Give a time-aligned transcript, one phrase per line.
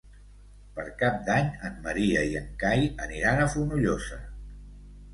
[0.77, 4.23] Per Cap d'Any en Maria i en Cai aniran a Fonollosa.